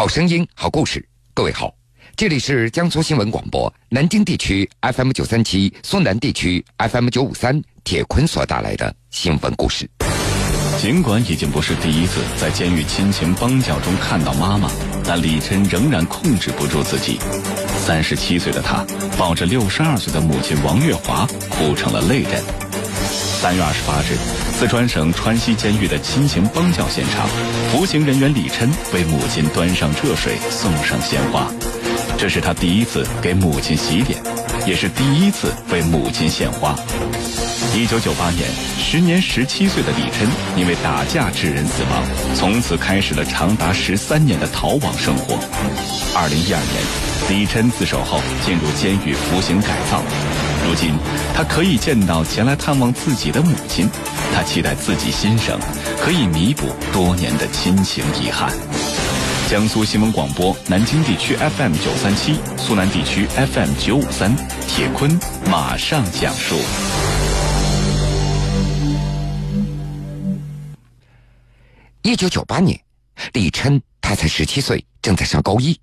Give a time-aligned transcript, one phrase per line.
[0.00, 1.06] 好声音，好故事。
[1.34, 1.74] 各位好，
[2.16, 7.62] 这里是江苏新闻广播南京地区 FM 九三七、苏南地区 FM 九五三。
[7.84, 9.86] 铁坤所带来的新闻故事。
[10.80, 14.70] 尽管已经不是第一次在监狱亲情帮教中看到妈妈，
[15.04, 17.18] 但李琛仍然控制不住自己。
[17.76, 18.82] 三十七岁的他
[19.18, 22.42] 抱着六十二岁的母亲王月华，哭成了泪人。
[23.42, 24.16] 三月二十八日，
[24.60, 27.26] 四川省川西监狱的亲情帮教现场，
[27.72, 31.50] 服刑人员李琛为母亲端上热水，送上鲜花。
[32.18, 34.22] 这是他第一次给母亲洗脸，
[34.66, 36.76] 也是第一次为母亲献花。
[37.74, 38.46] 一九九八年，
[38.78, 40.28] 时年十七岁的李琛
[40.58, 42.04] 因为打架致人死亡，
[42.36, 45.38] 从此开始了长达十三年的逃亡生活。
[46.14, 50.02] 二零一二年，李琛自首后进入监狱服刑改造。
[50.66, 50.94] 如今，
[51.34, 53.88] 他可以见到前来探望自己的母亲，
[54.32, 55.58] 他期待自己新生
[55.98, 58.52] 可以弥补多年的亲情遗憾。
[59.48, 64.34] 江苏新闻广播南京地区 FM 九三七，苏南地区 FM 九五三，
[64.68, 65.18] 铁坤
[65.50, 66.56] 马上讲述。
[72.02, 72.78] 一九九八年，
[73.32, 75.78] 李琛他才十七岁，正在上高一。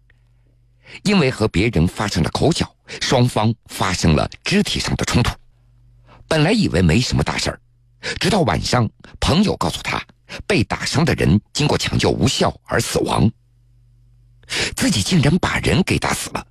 [1.03, 2.69] 因为和别人发生了口角，
[3.01, 5.31] 双方发生了肢体上的冲突。
[6.27, 7.59] 本来以为没什么大事儿，
[8.19, 10.01] 直到晚上，朋友告诉他，
[10.45, 13.29] 被打伤的人经过抢救无效而死亡。
[14.75, 16.45] 自己竟然把人给打死了。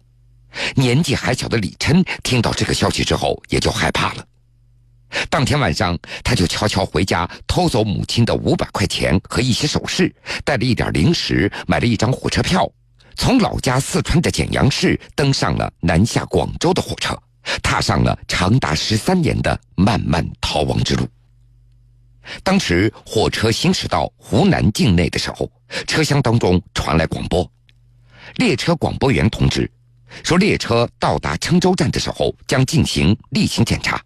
[0.75, 4.27] 年纪还小的李琛听到这个消息之后，也就害怕了。
[5.31, 10.15] 当天晚上，他就悄悄回家偷走母亲的五百块钱和一些首饰，
[10.45, 12.71] 带了一点零食，买了一张火车票。
[13.17, 17.19] 从老家四川的简阳市登上了南下广州的火车，
[17.63, 21.09] 踏上了长达十三年的漫漫逃亡之路。
[22.43, 25.51] 当时火车行驶到湖南境内的时候，
[25.87, 27.51] 车厢当中传来广播，
[28.37, 29.71] 列车广播员通知
[30.23, 34.01] 说，列车到达郴州站的时候将进行例行检查。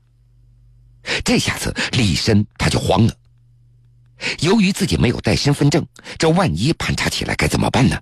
[1.25, 3.15] 这下子李深他就慌了，
[4.41, 5.84] 由于自己没有带身份证，
[6.16, 7.99] 这万一盘查起来该怎么办呢？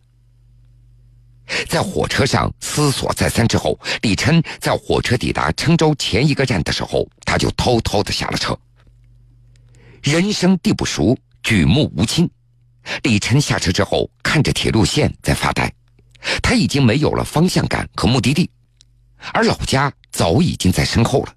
[1.69, 8.59] 在火车上思索再三之后，李琛在火车抵达郴州前一个站的时候，他就偷偷的下了车。
[10.03, 12.31] 人生地不熟，举目无亲，
[13.03, 15.73] 李琛下车之后，看着铁路线在发呆。
[16.43, 18.51] 他已经没有了方向感和目的地，
[19.33, 21.35] 而老家早已经在身后了。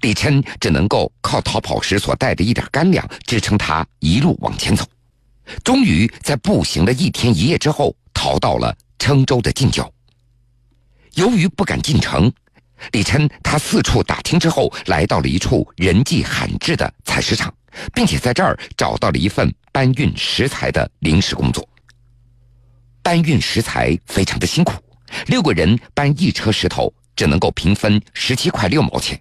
[0.00, 4.84] 李琛只能够靠逃跑时所带的一点干粮支撑他一路往前走。
[5.64, 8.74] 终于在步行了一天一夜之后，逃到了。
[9.02, 9.92] 郴州的近郊，
[11.14, 12.32] 由于不敢进城，
[12.92, 17.52] 李琛他四处打听之后，来到了一处人迹罕至的采石场，
[17.92, 21.68] 并且在这儿找到了一份搬运石材的临时工作。
[23.02, 24.72] 搬运石材非常的辛苦，
[25.26, 29.20] 六个人搬一车石头只能够平分十七块六毛钱。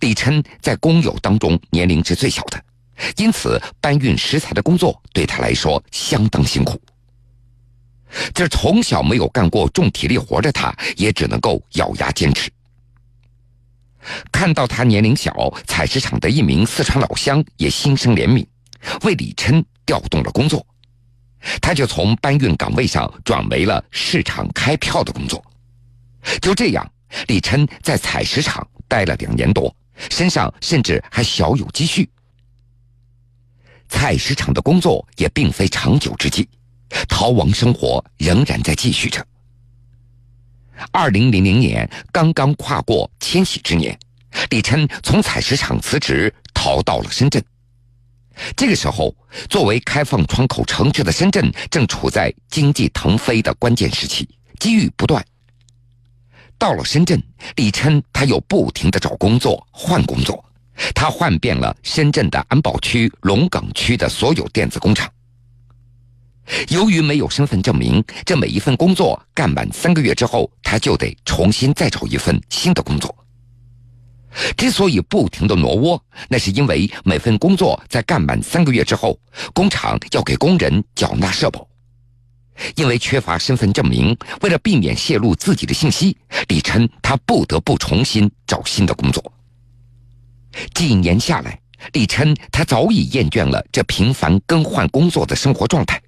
[0.00, 2.58] 李琛在工友当中年龄是最小的，
[3.18, 6.80] 因此搬运石材的工作对他来说相当辛苦。
[8.34, 12.50] 这从小没有干过重体力活的他，也只能够咬牙坚持。
[14.32, 18.46] 看到他年龄小，采石场的一名四川老乡也心生怜悯，
[19.02, 20.66] 为李琛调动了工作。
[21.60, 25.42] 他就从搬运岗位上转为了市场开票的工作。
[26.42, 26.92] 就这样，
[27.28, 29.74] 李琛在采石场待了两年多，
[30.10, 32.08] 身上甚至还小有积蓄。
[33.88, 36.48] 采石场的工作也并非长久之计。
[37.08, 39.24] 逃亡生活仍然在继续着。
[40.90, 43.98] 二零零零年刚刚跨过千禧之年，
[44.48, 47.42] 李琛从采石场辞职，逃到了深圳。
[48.56, 49.14] 这个时候，
[49.50, 54.26] 作为开放窗口城市的深圳，正处在经济腾飞的关键时期，
[54.58, 55.22] 机遇不断。
[56.56, 57.22] 到了深圳，
[57.56, 60.42] 李琛他又不停的找工作、换工作，
[60.94, 65.10] 他换遍了深圳的安保区、龙岗区的所有电子工厂。
[66.68, 73.14] 由于没有身份证明，这每一份工作干满三个月之后，他就得重新再找一份新的工作。
[74.56, 79.18] 之所以不停的挪窝，那是因为每份工作在干满三个月之后，
[79.52, 81.66] 工厂要给工人缴纳社保。
[82.76, 86.16] 因为缺乏身份证明，为了避免泄露自己的信息，
[86.48, 89.32] 李琛他不得不重新找新的工作。
[90.74, 91.58] 几年下来，
[91.92, 96.00] 李琛他早已厌倦了这频繁更换工作的生活状态。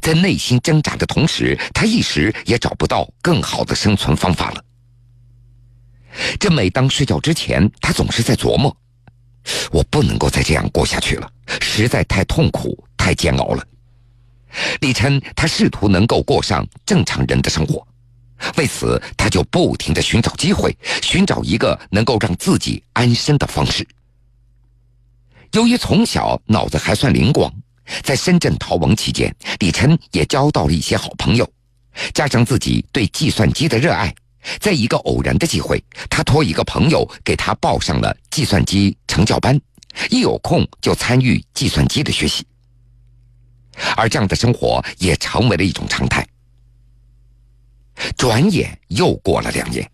[0.00, 4.64] 在内心挣扎的同时，他一时也找不到更好的生存方法了。
[6.38, 8.76] 这每当睡觉之前，他总是在琢磨：
[9.70, 11.30] 我不能够再这样过下去了，
[11.60, 13.64] 实在太痛苦、太煎熬了。
[14.82, 17.86] 李琛他试图能够过上正常人的生活，
[18.56, 23.86] 为此他就不停的寻找机会，寻找一个能够让自己安身的方式。
[25.52, 27.50] 由于从小脑子还算灵光，
[28.02, 31.50] 在深圳逃亡期间，李琛也交到了一些好朋友，
[32.14, 34.14] 加上自己对计算机的热爱，
[34.60, 39.60] 在一个偶然的机会，他托一个朋友给他报上了计算机成教班，
[40.10, 42.46] 一有空就参与计算机的学习。
[43.96, 46.26] 而这样的生活也成为了一种常态。
[48.16, 49.88] 转眼又过了两年，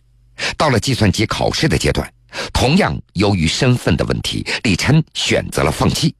[0.56, 2.12] 到了计算机考试的阶段，
[2.52, 6.14] 同样由于身份的问题，李琛选择了放弃。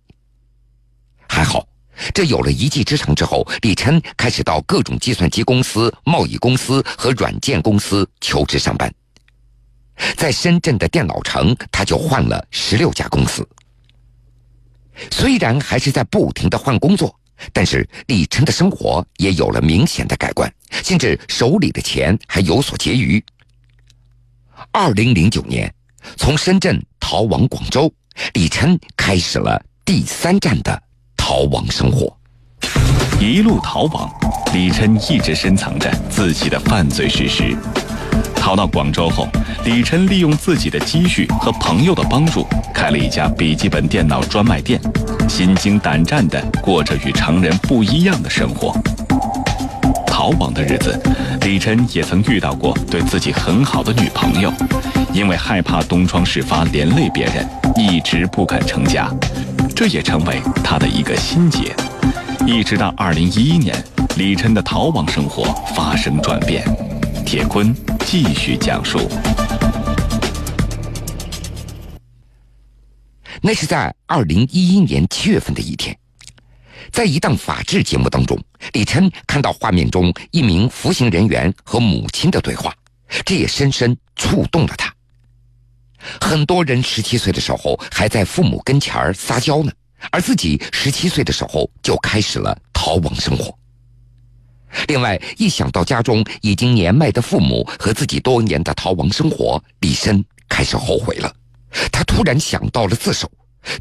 [1.39, 1.65] 还好，
[2.13, 8.93] 这有了一技之长之后，李琛开始到各种计算机公司、贸易公司和软件公司求职上班。
[10.17, 13.49] 在深圳的电脑城，他就换了十六家公司。
[15.13, 17.15] 虽然还是在不停的换工作。
[17.53, 20.53] 但是李琛的生活也有了明显的改观，
[20.83, 23.25] 甚至手里的钱还有所结余。
[24.73, 25.73] 二零零九年，
[26.17, 27.89] 从深圳逃往广州，
[28.35, 30.83] 李琛开始了第三站的
[31.31, 32.11] 逃亡生活。
[33.21, 34.11] 一路逃亡，
[34.55, 37.55] 李琛一直深藏着自己的犯罪事实。
[38.35, 39.29] 逃到广州后，
[39.63, 44.81] 李琛利用自己的积蓄和朋友的帮助，开了一家笔记本电脑专卖店，
[45.29, 48.75] 心惊胆战地过着与常人不一样的生活。
[50.07, 50.99] 逃亡的日子，
[51.43, 54.51] 李琛也曾遇到过对自己很好的女朋友，
[55.13, 57.47] 因为害怕东窗事发连累别人，
[57.77, 59.11] 一直不肯成家，
[59.79, 61.73] 这也成为他的一个心结。
[62.45, 63.81] 一直到二零一一年，
[64.17, 66.65] 李琛的逃亡生活发生转变。
[67.25, 67.73] 铁坤
[68.05, 69.09] 继续讲述。
[73.41, 75.97] 那是在二零一一年七月份的一天，
[76.91, 78.37] 在一档法制节目当中，
[78.73, 82.75] 李琛看到画面中一名服刑人员和母亲的对话，
[83.25, 84.93] 这也深深触动了他。
[86.21, 89.73] 很多人十七岁的时候还在父母跟前撒娇呢，
[90.11, 93.57] 而自己十七岁的时候就开始了逃亡生活。
[94.87, 101.35] 另外，一想到家中已经年迈的父母和自己多年的逃亡生活，李申开始后悔了。
[101.91, 103.31] 他突然想到了自首，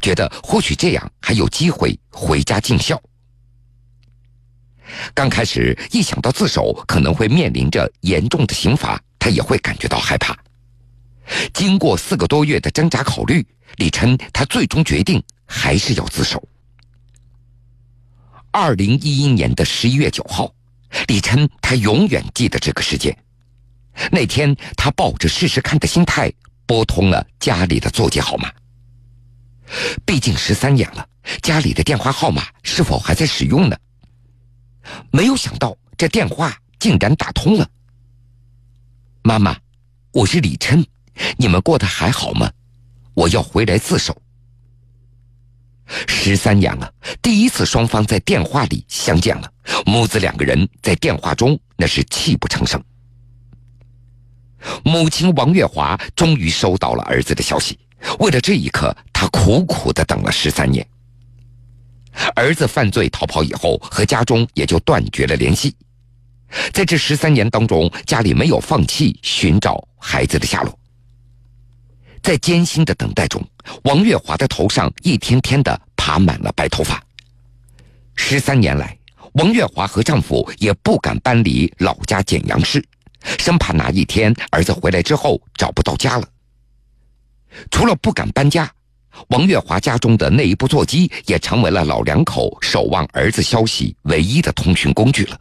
[0.00, 3.00] 觉得或许这样还有机会回家尽孝。
[5.12, 10.34] 刚开始一想到自首可能会面临着严重的刑罚，他也会感觉到害怕。
[11.52, 13.46] 经过四个多月的挣扎考虑，
[13.76, 16.42] 李琛他最终决定还是要自首。
[18.50, 20.52] 二零一一年的十一月九号。
[21.06, 23.14] 李琛，他永远记得这个时间。
[24.10, 26.32] 那天，他抱着试试看的心态
[26.64, 28.50] 拨通了家里的座机号码。
[30.06, 31.06] 毕竟十三年了，
[31.42, 33.76] 家里的电话号码是否还在使用呢？
[35.10, 37.68] 没有想到，这电话竟然打通了。
[39.22, 39.54] 妈妈，
[40.12, 40.82] 我是李琛，
[41.36, 42.50] 你们过得还好吗？
[43.14, 44.16] 我要回来自首。
[46.06, 46.92] 十三年了，
[47.22, 49.52] 第一次双方在电话里相见了，
[49.86, 52.82] 母子两个人在电话中那是泣不成声。
[54.84, 57.78] 母亲王月华终于收到了儿子的消息，
[58.18, 60.86] 为了这一刻，她苦苦的等了十三年。
[62.34, 65.74] 儿子犯罪逃跑以后，和家中也就断绝了联系。
[66.72, 70.77] 在这十三年当中，家里没有放弃寻找孩子的下落。
[72.28, 73.42] 在艰辛的等待中，
[73.84, 77.02] 王月华的头上一天天的爬满了白头发。
[78.16, 78.94] 十三年来，
[79.32, 82.84] 王月华和丈夫也不敢搬离老家简阳市，
[83.38, 86.28] 生怕哪一天儿子回来之后找不到家了。
[87.70, 88.70] 除了不敢搬家，
[89.28, 95.40] 王月华家中的那一部座机也成为了老两口守望儿子消息唯一的通讯工具了。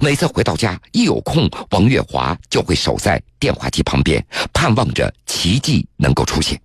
[0.00, 6.60] 每次回到家，一有空，王月华就会守在电话机旁边，盼望着奇迹能够出现。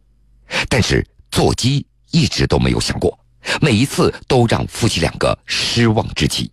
[0.69, 3.17] 但是座机一直都没有响过，
[3.61, 6.51] 每一次都让夫妻两个失望至极。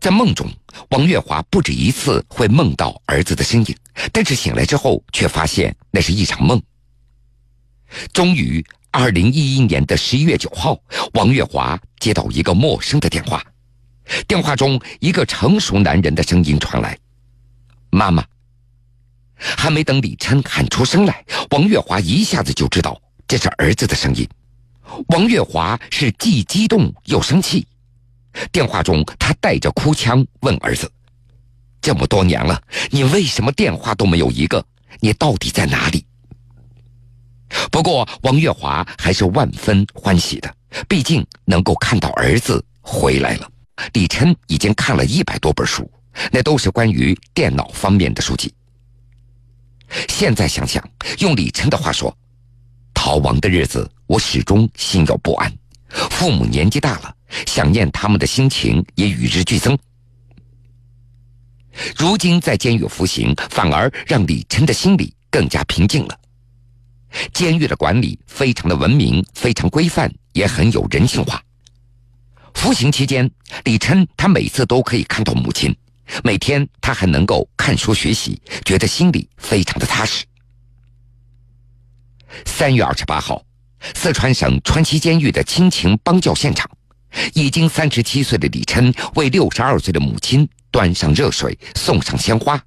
[0.00, 0.48] 在梦中，
[0.88, 3.76] 王月华不止一次会梦到儿子的身影，
[4.12, 6.60] 但是醒来之后却发现那是一场梦。
[8.12, 10.78] 终于，二零一一年的十一月九号，
[11.14, 13.44] 王月华接到一个陌生的电话。
[14.26, 16.98] 电话中，一个成熟男人的声音传来
[17.90, 18.24] ：“妈妈。”
[19.36, 24.28] 还没等李琛喊出声来，王月华一下子就知道这是儿子的声音。
[25.08, 27.66] 王月华是既激动又生气。
[28.52, 30.90] 电话中，他带着哭腔问儿子
[31.80, 34.64] ：“这么多年了，你为什么电话都没有一个？
[35.00, 36.04] 你到底在哪里？”
[37.72, 40.54] 不过，王月华还是万分欢喜的，
[40.86, 43.50] 毕竟能够看到儿子回来了。
[43.92, 45.90] 李琛已经看了一百多本书，
[46.30, 48.52] 那都是关于电脑方面的书籍。
[50.08, 50.82] 现在想想，
[51.18, 52.16] 用李琛的话说，
[52.94, 55.52] 逃亡的日子，我始终心有不安。
[56.10, 57.14] 父母年纪大了，
[57.46, 59.76] 想念他们的心情也与日俱增。
[61.96, 66.16] 如今在监狱服刑，反而让李琛的心里更加平静了。
[67.32, 71.42] 监狱的管理非常的文明，非常规范，也很有人性化。
[72.60, 73.28] 服刑期间，
[73.64, 75.74] 李琛他每次都可以看到母亲，
[76.22, 80.26] 每天他还能够看书学习，觉得心里非常的踏实。
[82.44, 83.42] 三月二十八号，
[83.94, 86.70] 四川省川西监狱的亲情帮教现场，
[87.32, 92.62] 已经三十七岁的李琛为六十二岁的母亲端上热水，送上鲜花。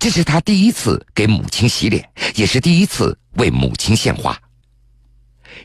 [0.00, 4.36] 这是他第一次给母亲洗脸，也是第一次为母亲献花。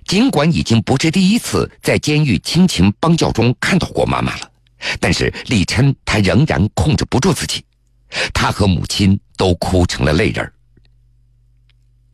[0.05, 4.51] 尽管已经不是第一次在监狱亲情帮教中看到过妈妈了，
[5.00, 7.63] 但是李琛他仍然控制不住自己，
[8.33, 10.53] 他和母亲都哭成了泪人。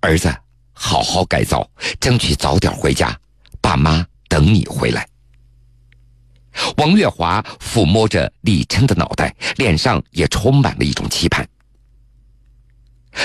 [0.02, 0.34] 儿子，
[0.74, 1.70] 好好改造，
[2.00, 3.18] 争取早点回家，
[3.60, 5.08] 爸妈等你回来。
[6.78, 11.48] 王月华抚摸着李琛的脑袋，脸上也充满了一种期盼。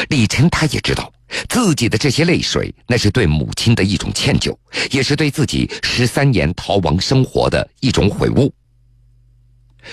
[0.08, 1.12] 李晨他也知道
[1.48, 4.56] 自己的这些泪水，那是对母亲的一种歉疚，
[4.90, 8.52] 也是对自己十三年逃亡生活的一种悔悟。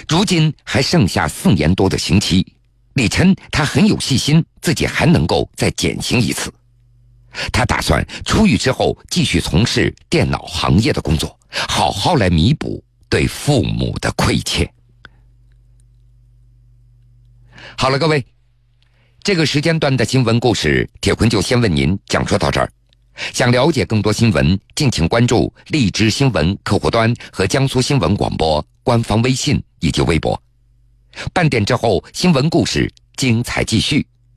[0.07, 2.55] 如今还剩下四年多的刑期，
[2.93, 6.53] 李晨他很有信心，自己还能够再减刑一次。
[7.51, 14.69] 他打算出狱之后继续从事电脑行业的工作，好好来弥补对父母的亏欠。
[17.77, 18.25] 好了，各位。
[19.23, 22.67] 这个时间段的新闻故事，铁坤就先为您讲述到这儿。
[23.33, 30.41] 想了解更多新闻，敬请关注荔枝新闻客户端和江苏新闻广播官方微信以及微博。
[31.31, 34.03] 半点之后，新闻故事精彩继续。